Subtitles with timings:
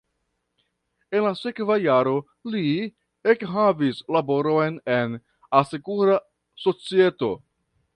[1.17, 2.15] En la sekva jaro
[2.55, 2.63] li
[3.35, 5.17] ekhavis laboron en
[5.63, 6.21] asekura
[6.69, 7.35] societo.